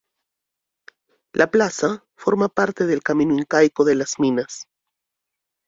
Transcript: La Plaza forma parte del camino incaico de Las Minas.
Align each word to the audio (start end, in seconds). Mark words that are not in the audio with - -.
La 1.31 1.51
Plaza 1.51 2.03
forma 2.15 2.49
parte 2.49 2.87
del 2.87 3.03
camino 3.03 3.35
incaico 3.37 3.85
de 3.85 3.93
Las 3.93 4.17
Minas. 4.19 4.67